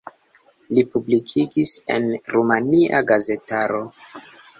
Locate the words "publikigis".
0.93-1.73